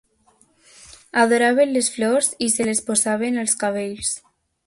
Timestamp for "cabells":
3.65-4.13